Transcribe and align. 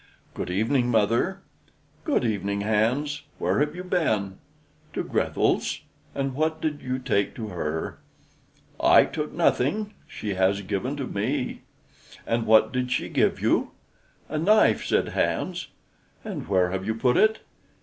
"Good 0.33 0.49
evening, 0.49 0.89
mother." 0.89 1.41
"Good 2.05 2.25
evening, 2.25 2.61
Hans. 2.61 3.21
Where 3.37 3.59
have 3.59 3.75
you 3.75 3.83
been?" 3.83 4.39
"To 4.93 5.03
Grethel's." 5.03 5.81
"And 6.15 6.33
what 6.33 6.59
did 6.59 6.81
you 6.81 6.97
take 6.97 7.35
to 7.35 7.49
her?" 7.49 7.99
"I 8.79 9.05
took 9.05 9.31
nothing; 9.31 9.93
she 10.07 10.33
has 10.33 10.61
given 10.61 10.95
to 10.97 11.05
me." 11.05 11.61
"And 12.25 12.47
what 12.47 12.73
did 12.73 12.91
she 12.91 13.09
give 13.09 13.39
you?" 13.43 13.73
"A 14.27 14.39
knife," 14.39 14.83
said 14.83 15.09
Hans. 15.09 15.67
"And 16.25 16.47
where 16.47 16.71
have 16.71 16.83
you 16.83 16.95
put 16.95 17.15
it?" 17.15 17.41